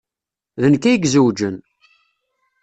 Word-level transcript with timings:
D 0.61 0.63
nekk 0.71 0.83
ay 0.89 0.97
izewjen. 1.05 1.55